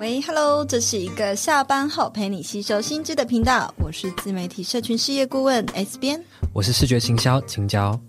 [0.00, 6.24] 喂，Hello，这是一个下班后陪你吸收新知的频道，我是自媒体社群事业顾问 S 编，
[6.54, 8.00] 我是视觉行销青椒，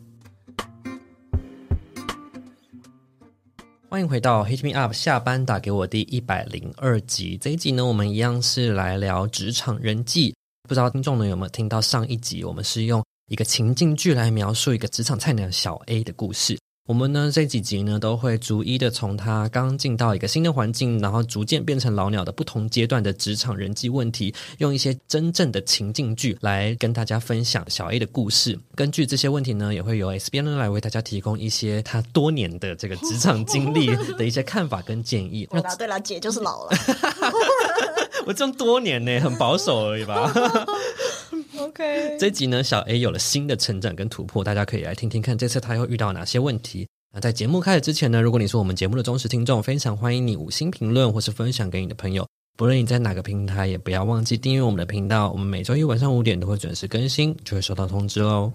[3.89, 7.37] 欢迎回到 Hit Me Up 下班打给我第一百零二集。
[7.37, 10.33] 这一集呢，我们一样是来聊职场人际。
[10.69, 16.57] 不知道听众们有没有听到上一集，我们是用一个情境剧来描述一个职场菜鸟小 A 的故事。
[16.87, 28.59] 我们呢，这几集呢，都会逐一的从他刚进到一个新的环境，然后逐渐变成老鸟的不同阶段的职场人际问题，用一些真正的情境剧来跟大家分享小 A 的故事。
[28.75, 35.47] 根据这些问题呢，也会由 S 编呢来为大家提供一些他多年的这个职场经历的一些看法跟建议。
[35.53, 36.71] 对啦，对啦，姐就是老了。
[38.25, 40.33] 我这么多年呢，很保守而已吧。
[41.71, 46.85] OK，这集呢，小 A 有了新的成长跟突破，大家可以来听听看，这次他又遇到哪些问题。
[47.13, 52.27] 那在节目开始之前呢，如果你是我们节目的忠实听众，非常欢迎你五星评论或是分享给你的朋友。
[52.57, 55.31] 不论你在哪个平台，也不要忘记订阅我们的频道。
[55.31, 58.51] 我们每周一晚上五点都会准时更新，就会收到通知哦。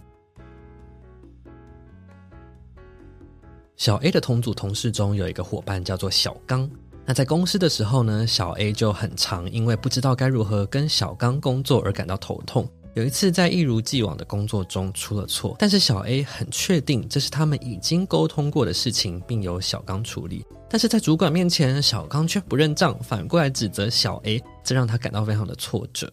[3.78, 6.70] 小 A 的同组同事中有一个伙伴叫做小刚。
[7.06, 12.68] 那在公司的时候呢，小 A 就很常因为不知道该如何跟小刚工作而感到头痛。
[12.96, 20.42] 有一次，在一如既往的工作中出了错，但是小 A 很确定这是他们已经沟通过的事情，并由小刚处理。
[20.66, 26.10] 但是在主管面前，小刚却不认账，反过来指责小 A，这让他感到非常的挫折。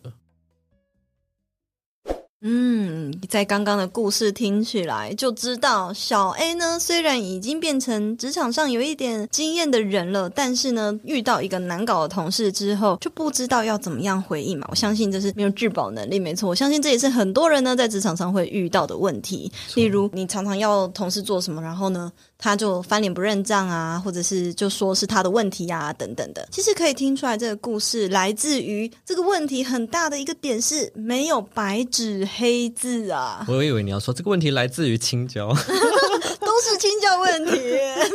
[3.34, 14.68] 在刚刚的故事听起来就知道，小 A 呢，虽然已经变成职场上有一点经验的人了，但是呢，遇到一个难搞的同事之后，就不知道要怎么样回应嘛。
[14.70, 16.48] 我相信这是没有质保能力，没错。
[16.48, 19.52] 我相信这也是很多人呢在职场上会遇到的问题。
[19.74, 26.48] 例如，你常常要同事做什么，然后呢，他就翻脸不认账啊，或者是就说是他的问题啊，等等的。
[26.52, 33.23] 其实可以听出来，这个故事来自于这个问题很大的一个点是没有白纸黑字啊。
[33.48, 35.50] 我以为你要说这个问题来自于青椒，
[36.40, 37.52] 都是青椒问题，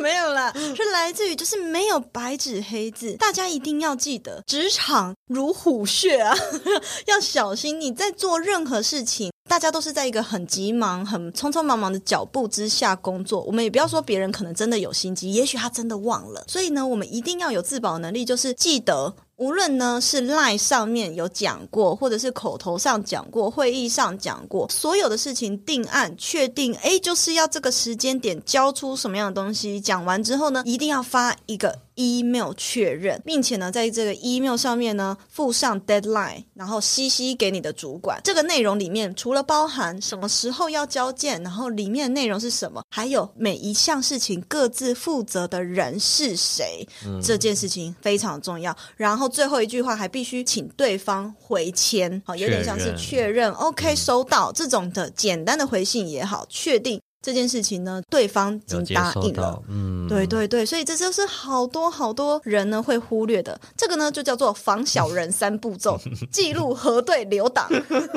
[0.00, 3.12] 没有啦，是来自于就是没有白纸黑字。
[3.16, 6.36] 大家一定要记得，职场如虎穴啊，
[7.06, 9.30] 要小心你在做任何事情。
[9.48, 13.40] 大家都是在一个很急忙、很匆匆忙忙的脚步之下工作。
[13.44, 16.44] 我们也不要说别人可能真的有心机，也许他真的忘了。
[16.46, 19.14] 所以呢，我们一定要有自保能力，就是记得。
[19.38, 29.80] 无论呢是 lie 上面有讲过，或者是口头上讲过，会议上讲过，所有的事情定案确定，诶，就是要这个时间点交出什么样的东西。
[29.80, 38.20] 讲完之后呢，一定要发一个 email 确认，并且呢，在这个 email 上面呢附上 deadline，然后 CC 给你的主管。
[38.24, 48.76] 这个内容里面除了包含什么时候要交件，然后里面的内容是什么，还有每一项事情各自负责的人是谁，嗯、这件事情非常重要。
[48.96, 49.28] 然后。
[49.28, 65.98] 最后一句话还必须请对方回签，好，有点像是确认，OK，收到这种的简单的回信也好，确定这件事情呢，对方已经答应了，嗯，对对对，所以这就是好多好多人呢会忽略的，这个呢就叫做防小人三步骤：
[66.32, 67.68] 记录、核对、留档。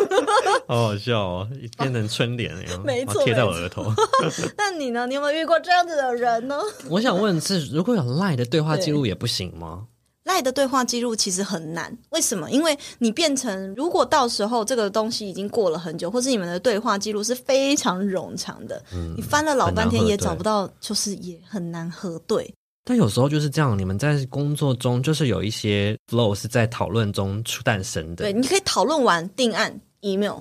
[0.68, 1.48] 好好笑哦，
[1.78, 3.92] 变成春联一样，没错，贴在我额头。
[4.58, 5.08] 那你呢？
[5.08, 6.58] 你有没有遇过这样子的人呢？
[6.90, 9.88] 我想问是，如果有 LINE 的对话记录也不行吗？
[10.32, 12.50] 赖的对话记录其实很难，为什么？
[12.52, 22.50] 因为你变成，如果到时候这个东西已经过了很久，或是你们的对话记录是非常冗长的，嗯，你翻了老半天也找不到，就是也很难核对。
[22.86, 28.24] 但有时候就是这样，你们在工作中就是有一些 flow 是在讨论中出诞生的。
[28.24, 30.40] 对，你可以讨论完定案 email。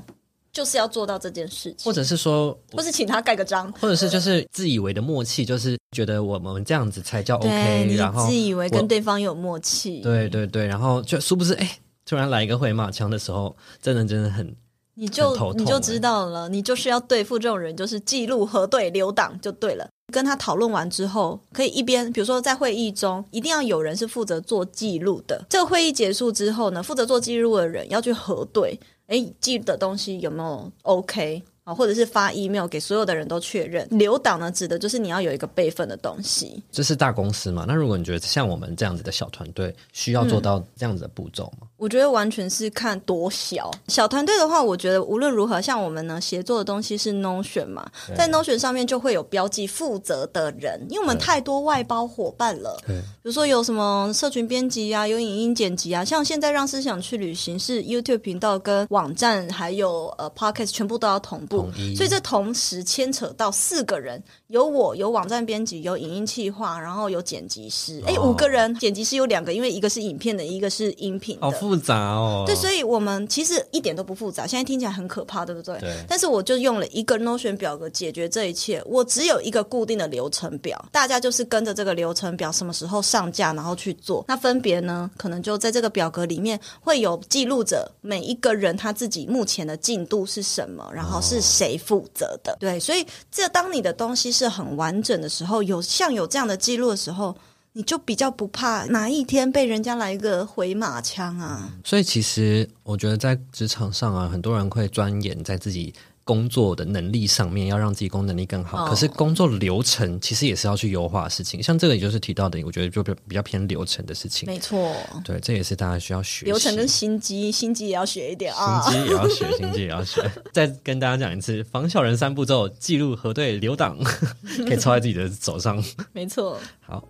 [0.61, 14.55] 就是要做到这件事情，或者是说，或是请他盖个章，或者是就是自以为的默契，就是觉得我们这样子才叫 OK，然后自以为跟对方有默契，对对对，然后就殊不知，哎，突然来一个回马枪的时候，真的真的很，
[14.97, 19.89] 你就你就知道了，你就是要对付这种人，就是记录、核对、留档就对了。
[20.13, 25.43] 跟他讨论完之后，可以一边，比如说在会议中，一定要有人是负责做记录的。
[25.49, 28.79] 这个会议结束之后呢，负责做记录的人要去核对。
[29.11, 31.75] 哎，记的东西有没有 OK 啊？
[31.75, 33.85] 或者是发 email 给所有的人都确认。
[33.91, 36.63] 留档呢，指的就是你要有一个备份的东西。
[36.71, 37.65] 这是大公司嘛？
[37.67, 41.67] 那如果你觉得像我们这样子的小团队，需要做到这样子的步骤吗？
[41.81, 43.71] 我觉得完全是看多小。
[43.89, 52.79] 小团队的话，我觉得无论如何，像我们呢，协作的东西是 Notion 嘛，在 Notion 上面就会有标记负责的人，因为我们太多外包伙伴了。
[52.87, 61.67] 对，比如说有什么社群编辑啊，有影音剪辑啊，像现在让思想去旅行是 YouTube 频道跟网站还有呃 Podcast 全部都要同步，
[61.97, 71.70] 所以这同时牵扯到四个人，有我，有网站编辑，有影音企划，然后有剪辑师，哎、哦，五个人，剪辑师有两个，因为一个是影片的，一个是音频的。
[71.71, 75.79] 复杂哦，对，所以我们其实一点都不复杂，现在听起来很可怕，对不对？
[75.79, 75.95] 对。
[76.09, 84.25] 但是我就用了一个 Notion 表格解决这一切，我只有一个固定的流程表，大家就是跟着这个流程表，什么时候上架，然后去做。
[84.27, 92.53] 那分别呢，可能就在这个表格里面会有记录着每一个人他自己目前的进度是什么，然后是谁负责的。
[92.55, 97.37] 哦、对，所以这当你的东西是很完整的时候，有像有这样的记录的时候。
[97.73, 101.73] 你就比较不怕哪一天被人家来一个回马枪啊？
[101.85, 105.95] 所以其实我觉得在职场上啊，很多人会钻研在自己
[106.25, 108.85] 工作的能力上面，要让自己工作能力更好。
[108.85, 114.49] 哦、可是工作流程其实也是要去优化的事情，像这个也就是提到的，我觉得就比较偏流程的事情。
[114.49, 114.93] 没错，
[115.25, 116.47] 对，这也是大家需要学。
[116.47, 120.29] 流程跟心机，心机也要学一点啊，心机也要学，心机也要学。
[120.53, 123.97] 再跟大家讲一次，防小人三步骤：记录、核对、留档，
[124.67, 125.83] 可以 抄在自己的手上。
[126.13, 127.03] 没错，好。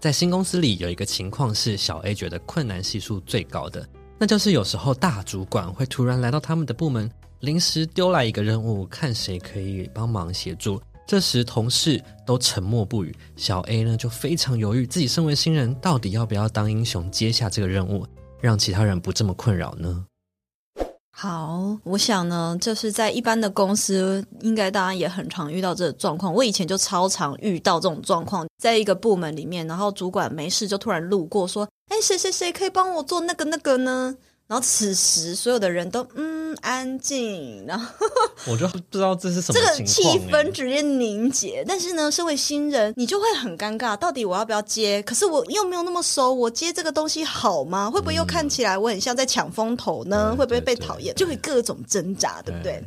[0.00, 3.86] 在新公司里有一个情况是小 A 觉得困难系数最高的，
[4.18, 7.10] 那就是有时候大主管会突然来到他们的部门，
[7.40, 10.80] 临时丢来一个任务，看谁可以帮忙协助。
[11.06, 18.06] 这时同事都沉默不语，小 A 呢就非常犹豫，自己身为新人，到底要不要当英雄接下这个任务，
[18.40, 20.06] 让其他人不这么困扰呢？
[21.22, 26.32] 好，我想呢，就是在一般的公司，应该大家也很常遇到这个状况。
[26.32, 34.16] 我以前就超常遇到这种状况，在一个部门里面，然后主管没事就突然路过说：“哎，谁谁谁可以帮我做那个那个呢？”
[34.50, 37.86] 然后此时所有的人都嗯安静，然后
[38.50, 41.64] 我就不知道这是什么这个气氛直接凝结。
[41.68, 45.00] 但是呢，身为新人，你就会很尴尬，到底我要不要接？
[45.04, 47.88] 可是我又没有那么熟，我接这个东西好吗？
[47.88, 50.30] 会不会又看起来我很像在抢风头呢？
[50.32, 51.14] 嗯、会不会被讨厌？
[51.14, 52.72] 就会各种挣扎，对不对？
[52.72, 52.84] 对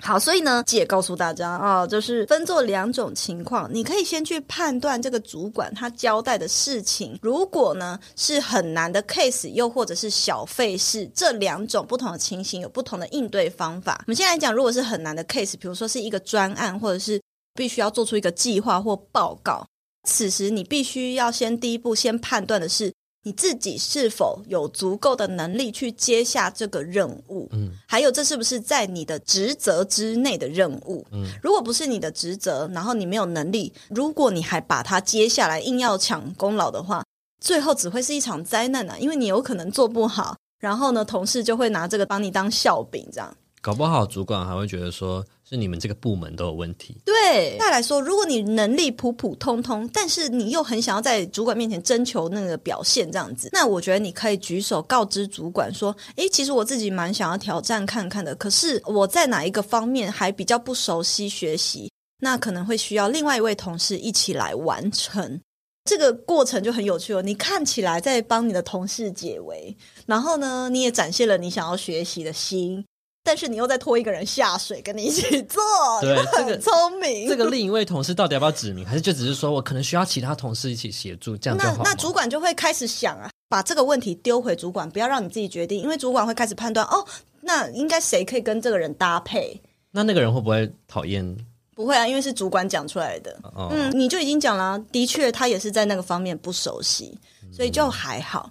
[0.00, 13.96] 好，所以呢，姐告诉大家啊，就是分作两种情况，你可以先去判断这个主管他交代的事情，如果呢是很难的 case，又或者是小费事，这两种不同的情形有不同的应对方法。
[14.00, 17.20] 我们先来讲，如果是很难的 case，比如说是一个专案，或者是
[17.54, 19.66] 必须要做出一个计划或报告，
[20.08, 22.92] 此时你必须要先第一步先判断的是。
[23.24, 27.48] 你自己是否有足够的能力去接下这个任务？
[27.52, 31.06] 嗯，还有这是不是在你的职责之内的任务？
[31.10, 37.04] 嗯，如果不是你的职责，然后你没有能力，如果你还把它接下来，硬要抢功劳的话，
[37.40, 38.96] 最后只会是一场灾难啊！
[38.98, 43.36] 因为你有可能做不好，然后呢，同事就会拿这个帮你当笑柄，这样。
[43.60, 47.00] 搞不好主管还会觉得说是你们这个部门都有问题。
[47.06, 61.90] 对，再来说，如果你能力普普通通，但是你又很想要在主管面前征求那个表现这样子，那我觉得你可以举手告知主管说：“诶，其实我自己蛮想要挑战看看的，可是我在哪一个方面还比较不熟悉学习，
[62.20, 65.40] 那可能会需要另外一位同事一起来完成。
[65.84, 67.22] 这个过程就很有趣哦。
[67.22, 69.74] 你看起来在帮你的同事解围，
[70.04, 72.84] 然后呢，你也展现了你想要学习的心。”
[73.28, 75.60] 但是你又在拖一个人下水，跟你一起做，
[76.00, 77.28] 对，这个聪明。
[77.28, 81.82] 这个另一位同事到底要不要指名，还是就只是说我可能需要其他同事一起协助，这样就好。
[81.84, 87.04] 那那主管就会开始想啊，把这个问题丢回主管，不要让你自己决定，因为主管会开始判断哦，
[87.42, 89.60] 那应该谁可以跟这个人搭配？
[89.90, 91.36] 那那个人会不会讨厌？
[91.74, 93.38] 不会啊，因为是主管讲出来的。
[93.42, 97.18] 哦、嗯，你就已经讲了，的确他也是在那个方面不熟悉，
[97.52, 98.48] 所以就还好。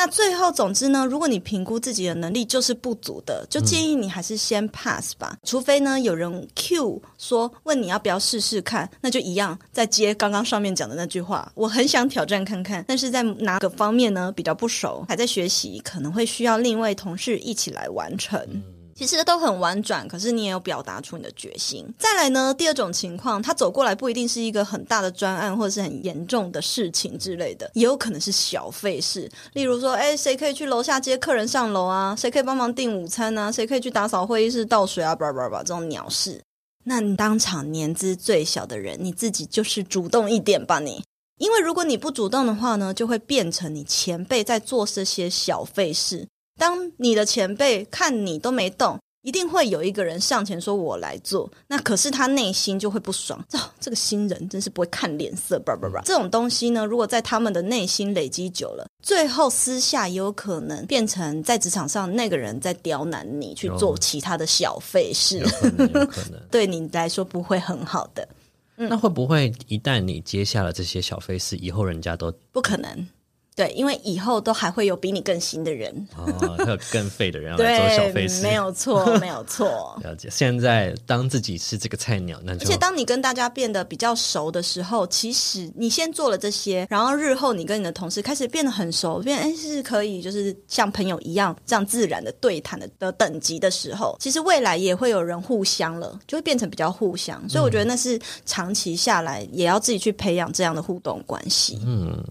[0.00, 5.32] 那最后，总之呢，如果你评估自己的能力就是不足的，就建议你还是先 pass 吧。
[5.34, 11.52] 嗯、除非呢，有人 Q 说问你要不要试试看，那就一样再接刚刚上面讲的那句话。
[11.54, 18.40] 我很想挑战看看，但是在哪个方面呢比较不熟，还在学习，可能会需要另一位同事一起来完成。
[18.50, 18.62] 嗯
[19.06, 21.86] 其实都很婉转，可是你也有表达出你的决心。
[21.98, 29.26] 再来呢，第二种情况，他走过来不一定是一个很大的专案，或者是很严重的事情之类的，也有可能是小费事。
[29.54, 32.14] 例如说，哎，谁可以去楼下接客人上楼啊？
[32.14, 33.50] 谁可以帮忙订午餐啊？
[33.50, 35.14] 谁可以去打扫会议室倒水啊？
[35.16, 36.38] 叭叭叭，这种鸟事。
[36.84, 41.02] 那你当场年资最小的人，你自己就是主动一点吧，你。
[41.38, 46.28] 因为如果你不主动的话呢，就会变成你前辈在做这些小费事。
[46.60, 53.42] 当你的前辈看你都没动，一定会有一个人上前说“我来做”，那可是他内心就会不爽。
[53.52, 56.02] 哦，这个新人真是不会看脸色，叭叭叭。
[56.02, 65.48] 这种东西呢，如果在他们的内心累积久了，最后私下也有可能变成在职场上那个人在刁难你去做其他的小费事，有
[66.06, 68.28] 可能， 对你来说不会很好的。
[68.76, 73.06] 嗯，那会不会一旦你接下了这些小费事，以后人家都不可能？
[73.60, 79.94] 对，因为以后都还会有比你更新的人哦，还有更废的人要来做小费事，没有错，没有错。
[80.02, 80.30] 了解。
[80.30, 97.46] 现在当自己是这个菜鸟，那就而且当你跟大家变得比较熟的时候，其实你先做了这些，然后日后你跟你的同事开始变得很熟，变哎是可以就是像朋友一样这样自然的对谈的的等级的时候，其实未来也会有人互相了，就会变成比较互相。
[97.46, 101.78] 所以我觉得那是长期下来也要自己去培养这样的互动关系。
[101.84, 102.24] 嗯。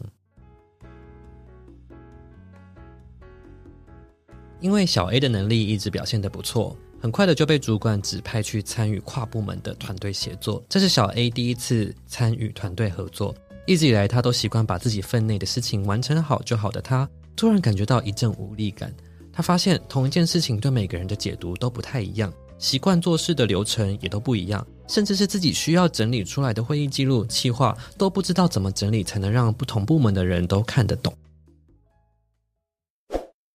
[4.61, 10.63] 因为小 A 的能力一直表现得不错，很快的就被主管指派去参与跨部门的团队协作。
[10.67, 13.33] 这是小 A 第一次参与团队合作，
[13.65, 18.93] 一直以来他都习惯把自己分内的事情完成好就好的他，突然感觉到一阵无力感。
[19.31, 31.13] 他发现同一件事情对每个人的解读都不太一样，习惯做事的流程也都不一样，甚至是自己需要整理出来的会议记录、企划都不知道怎么整理才能让不同部门的人都看得懂。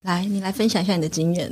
[0.04, 1.50] 来，你来分享一下你的经验。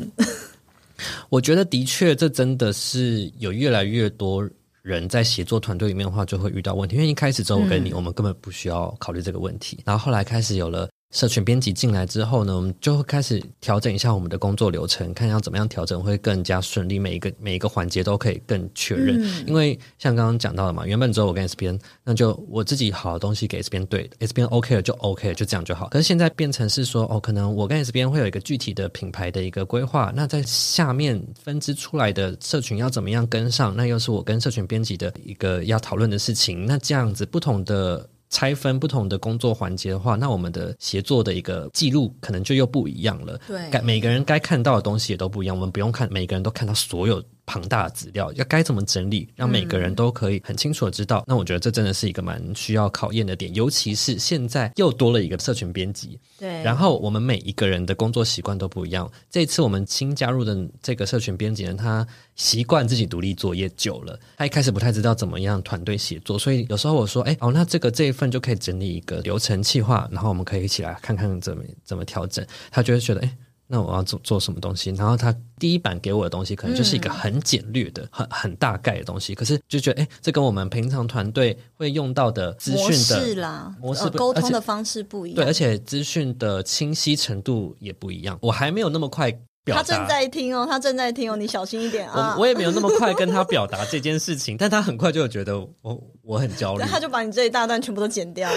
[1.31, 4.47] 我觉得的确，这真的是有越来越多
[4.83, 6.97] 人在写作团队里面的话，就会遇到问题。
[6.97, 9.81] 因为一开始只有，我跟你，嗯、我们根本不需要考虑这个问题。
[9.87, 10.89] 然后后来开始有了。
[11.13, 19.23] 社群编辑进来之后呢，我们就会开始调整一下我们的工作流程，看要怎么样调整会更加顺利，每一个每一个环节都可以更确认。
[19.23, 25.89] 嗯、因为像刚刚讲到的嘛，原本只有我跟 S 边，那就我自己好的东西给 S 边对，S 边 OK 了就 OK 了，就这样就好。
[25.91, 36.65] 可是现在变成是说，哦，可能我跟 S 边会有一个具体的品牌的一个规划，那在下面分支出来的社群要怎么样跟上，那又是我跟社群编辑的一个要讨论的事情。
[36.65, 38.09] 那这样子不同的。
[38.33, 43.39] 拆分不同的工作环节的话，那我们的协作的一个记录可能就又不一样了。
[43.47, 45.55] 对，该每个人该看到的东西也都不一样。
[45.55, 47.23] 我们不用看，每个人都看到所有。
[47.45, 51.19] 庞大的资料要该怎么整理，让每个人都可以很清楚的知道。
[51.21, 56.19] 嗯、那我觉得这真的是一个蛮需要考验的点，尤其是现在又多了一个社群编辑。
[56.39, 59.11] 对，然后我们每一个人的工作习惯都不一样。
[59.31, 62.07] 这次我们新加入的这个社群编辑呢，他
[62.37, 72.47] 习惯自己独立作业久了，他一开始不太知道怎么样团队协作，所以有时候我说，哎，哦，那这个这一份就可以整理一个流程计划，然后我们可以一起来看看怎么怎么调整。
[72.71, 73.37] 他就会觉得，哎。
[73.73, 74.91] 那我要做做什么东西？
[74.91, 85.37] 然后他第一版给我的东西可能就是一个很简略的、嗯、很很大概的东西，可是就觉得，哎，这跟我们平常团队会用到的资讯的模式啦，模式、呃、沟通的方式不一样。
[85.37, 88.39] 对，而且资讯的清晰程度也不一样。
[88.43, 89.35] 我还没有那么快。
[89.65, 92.35] 表达，他正在听哦，他正在听哦，你小心一点啊！
[92.37, 98.51] 我我也没有那么快跟他表达这件事情， 但他很快就有觉得我我很焦虑，他就把你这一大段全部都剪掉。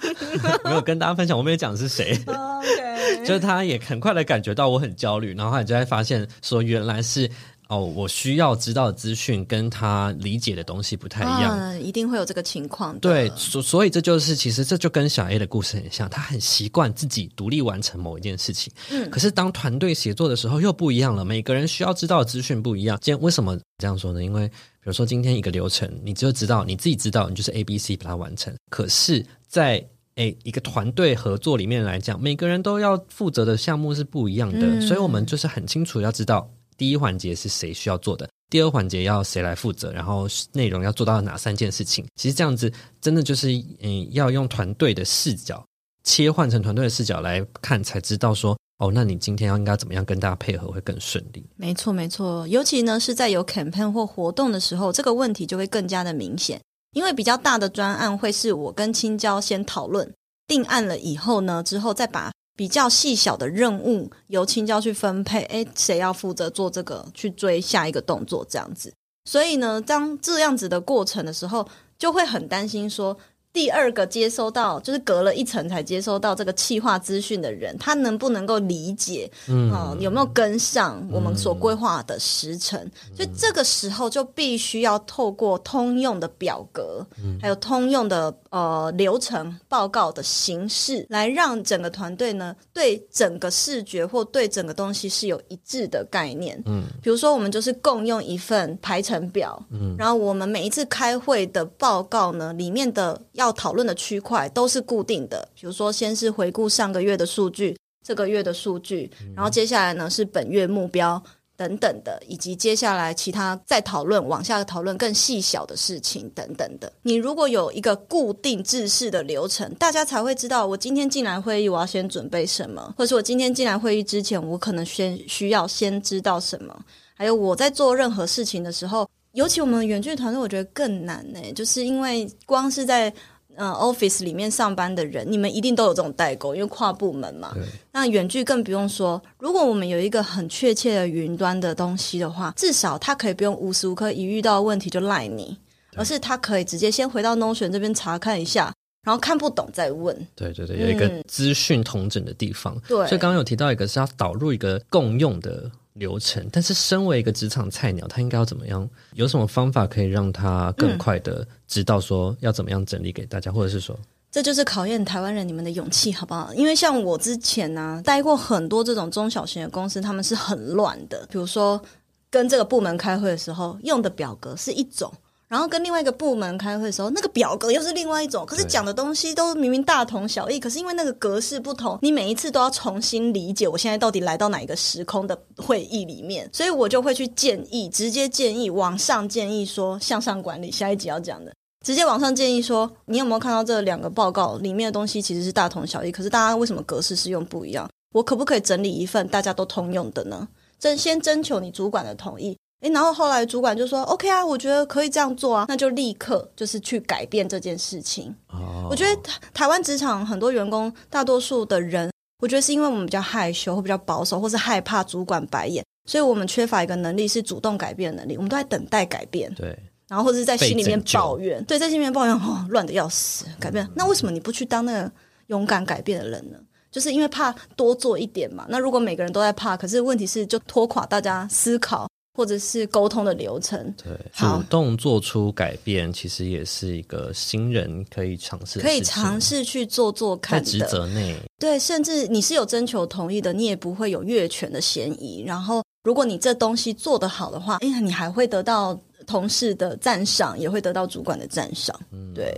[0.64, 2.18] 没有跟大家分享，我没有讲是谁。
[2.28, 7.30] OK，就是他也很快的感觉到我很焦虑，然后他就会发现说原来是。
[7.68, 12.98] 哦，我需要知道的资讯跟他理解的东西不太一样，嗯，一定会有这个情况。
[12.98, 18.72] 对，所所以这就是其实这就跟小 A 的故事很像，他很习惯自己独立完成某一件事情。
[18.90, 22.98] 嗯，可是当团队协作的时候又不一样了，每个人需要知道的资讯不一样。
[23.00, 24.22] 今天为什么这样说呢？
[24.22, 28.54] 因为比如说今天一个流程，你就知道你自己知道，你就是 A、B、C 把它完成。
[28.68, 29.82] 可是，在
[30.16, 36.46] 诶一个团队合作里面来讲，每个人都要负责的项目是不一样的，嗯，所以我们就是很清楚要知道。
[36.76, 42.06] 第一环节是谁需要做的，第二环节要谁来负责，然后内容要做到哪三件事情。
[42.16, 43.48] 其实这样子真的就是，
[43.80, 45.64] 嗯，要用团队的视角
[46.02, 51.44] 切换成团队的视角来看，才知道说，哦，那你今天要应该怎么样跟大家配合会更顺利。
[51.56, 56.60] 没错，没错，尤其呢是在有 campaign 或活动的时候，这个问题就会更加的明显，
[56.92, 60.12] 因为比较大的专案会是我跟青椒先讨论
[60.46, 62.30] 定案了以后呢，之后再把。
[62.56, 67.06] 比较细小的任务由青椒去分配，诶，谁要负责做这个？
[67.12, 68.92] 去追下一个动作这样子。
[69.24, 71.66] 所以呢，当这样子的过程的时候，
[71.98, 73.16] 就会很担心说。
[73.54, 79.30] 第二个接收到就是隔了一层才接收到这个气化资讯的人，他能不能够理解？
[79.48, 82.80] 嗯、呃，有没有跟上我们所规划的时程？
[82.80, 96.60] 嗯、所以这个时候就必须要透过通用的表格，嗯、还有通用的呃流程报告的形式，来让整个团队呢对整个视觉或对整个东西是有一致的概念。
[96.66, 111.22] 嗯，比如说我们就是共用一份排程表，嗯，然后我们每一次开会的报告呢，里面的要要讨论的区块都是固定的，比如说先是回顾上个月的数据，这个月的数据，然后接下来呢是本月目标，
[111.56, 116.92] 等等的，以及接下来其他再讨论往下讨论更细小的事情等等的。
[117.02, 126.74] 你如果有一个固定制式的流程，大家才会知道我今天进来会议我要先准备什么，或者是我今天进来会议之前我可能先需要先知道什么，
[127.14, 133.14] 还有我在做任何事情的时候，尤其我们远距团队，我觉得更难呢，就是因为光是在。
[133.56, 137.52] 嗯，office 里面上班的人，你们一定都有这种代沟，因为跨部门嘛。
[137.54, 137.62] 对。
[137.92, 145.56] 那远距更不用说，如果我们有一个很确切的云端的东西的话，至少他可以不用无时无刻一遇到问题就赖你，
[145.96, 148.72] 而是他可以直接先回到 Notion 这边查看一下，
[149.04, 150.14] 然后看不懂再问。
[150.34, 152.80] 对对对，有一个资讯同整的地方。
[152.88, 153.08] 对、嗯。
[153.08, 155.70] 所以刚刚有提到一个是要导入一个共用的。
[155.94, 158.88] 流程，但是身为一个职场菜鸟，他应该要怎么样？
[159.14, 163.98] 有什么方法可以让他更快的知道说要怎么样整理给大家，或者是说，
[164.30, 166.52] 这就是考验台湾人你们的勇气，好不好？
[166.54, 171.24] 因为像我之前呢、待过很多这种中小型的公司，他们是很乱的。
[171.30, 171.80] 比如说，
[172.28, 175.12] 跟这个部门开会的时候，用的表格是一种。
[175.48, 191.52] 然后跟另外一个部门开会的时候，那个表格又是另外一种，可是讲的东西都明明大同小异，可是因为那个格式不同，你每一次都要重新理解我现在到底来到哪一个时空的会议里面，所以我就会去建议，直接建议往上建议说向上管理，下一集要讲的，
[191.84, 197.88] 直接往上建议说，你有没有看到这两个报告里面的东西其实是大同小异，可是大家为什么格式是用不一样？
[198.12, 200.48] 我可不可以整理一份大家都通用的呢？
[200.80, 202.56] 征先征求你主管的同意。
[202.80, 208.90] 诶，然后后来主管就说：“OK 啊，我觉得可以这样做啊，那就立刻就是去改变这件事情。” oh.
[208.90, 212.10] 我觉得台台湾职场很多员工，大多数的人，
[212.42, 218.36] 我觉得是因为我们比较害羞，或比较保守，或是害怕主管白眼，所以我们缺乏一个能力是主动改变的能力。
[218.36, 219.78] 我们都在等待改变，对，
[220.08, 223.88] 然后或者是在心里面抱怨，对，在心里面抱怨哦，乱的要死，改变。
[223.94, 225.10] 那为什么你不去当那个
[225.46, 226.58] 勇敢改变的人呢？
[226.90, 228.66] 就是因为怕多做一点嘛。
[228.68, 232.06] 那如果每个人都在怕，可是问题是就拖垮大家思考。
[232.34, 240.64] 或者是沟通的流程，对，主动做出改变，其实也是一个新人可以尝试，可以尝试去做做看的。
[240.64, 245.44] 在职责内，对，甚至你是有征求同意的，你也不会有越权的嫌疑。
[245.46, 251.98] 然后，如果你这东西做得好的话，哎呀，你还会得到同事的赞赏，也会得到主管的赞赏。
[252.10, 252.52] 嗯，对。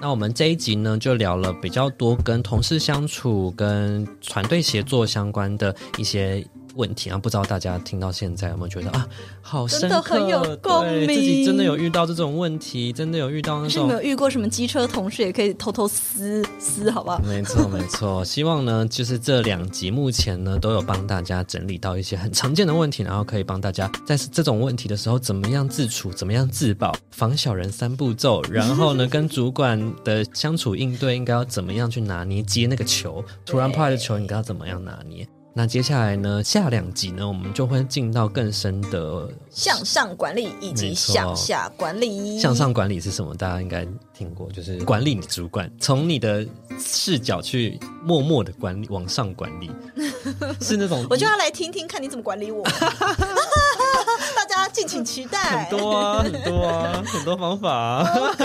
[0.00, 6.44] 那我们这一集呢，就聊了比较多跟同事相处、跟团队协作相关的一些
[6.78, 9.06] 问题啊，不知道大家听到现在有没有觉得啊，
[9.42, 17.20] 好深刻，真的很有共鸣，自己真的有遇到这种问题，真的有遇到那种，是没有遇过什么机车同事，也可以偷偷撕撕，好不好？
[17.26, 18.24] 没错，没错。
[18.24, 35.26] 希望呢，就是这两集目前呢，都有帮大家整理到一些很常见的问题，然后可以帮大家在这种问题的时候，怎么样自处，怎么样自保，防小人三步骤，然后呢，跟主管的相处应对应该要怎么样去拿捏接那个球，突然派的球，你该要怎么样拿捏？
[35.58, 42.38] 那接下来呢，下两集呢，我们就会进到更深的向上管理以及向下管理。
[42.38, 43.34] 向上管理是什么？
[43.34, 43.84] 大家应该
[44.16, 46.46] 听过，就是管理你主管，从你的
[46.78, 49.68] 视角去默默的管理，往上管理，
[50.62, 51.04] 是那种。
[51.10, 52.62] 我就要来听听看你怎么管理我，
[54.36, 55.66] 大家敬请期待。
[55.66, 58.08] 很多啊，很多啊，很多方法啊。
[58.30, 58.44] OK，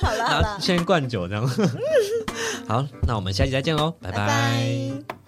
[0.00, 1.48] 好了好了，先灌酒这样。
[2.66, 4.16] 好，那我们下期再见喽，拜拜。
[4.18, 5.21] 拜拜。